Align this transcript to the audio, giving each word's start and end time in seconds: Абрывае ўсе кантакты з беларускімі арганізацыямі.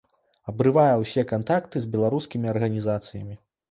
Абрывае 0.51 0.95
ўсе 1.03 1.25
кантакты 1.33 1.77
з 1.87 1.93
беларускімі 1.95 2.53
арганізацыямі. 2.59 3.43